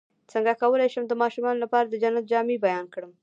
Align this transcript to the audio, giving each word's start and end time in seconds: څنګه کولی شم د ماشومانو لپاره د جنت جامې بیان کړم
څنګه 0.31 0.53
کولی 0.61 0.87
شم 0.93 1.03
د 1.07 1.13
ماشومانو 1.21 1.63
لپاره 1.63 1.87
د 1.87 1.95
جنت 2.03 2.25
جامې 2.31 2.57
بیان 2.65 2.85
کړم 2.93 3.11